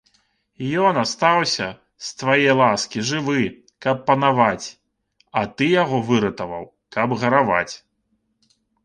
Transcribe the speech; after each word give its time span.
Ён 0.83 0.93
астаўся, 1.01 1.65
з 2.05 2.15
твае 2.21 2.55
ласкі, 2.61 3.03
жывы, 3.09 3.43
каб 3.87 4.01
панаваць, 4.07 4.67
а 5.43 5.45
ты 5.59 5.69
яго 5.83 6.01
выратаваў, 6.09 6.65
каб 6.97 7.15
гараваць. 7.27 7.71